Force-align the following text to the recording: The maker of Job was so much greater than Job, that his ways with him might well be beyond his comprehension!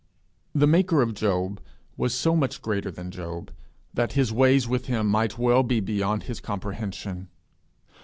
The 0.55 0.65
maker 0.65 1.03
of 1.03 1.13
Job 1.13 1.61
was 1.95 2.15
so 2.15 2.35
much 2.35 2.63
greater 2.63 2.89
than 2.89 3.11
Job, 3.11 3.51
that 3.93 4.13
his 4.13 4.33
ways 4.33 4.67
with 4.67 4.87
him 4.87 5.05
might 5.05 5.37
well 5.37 5.61
be 5.61 5.79
beyond 5.79 6.23
his 6.23 6.39
comprehension! 6.41 7.27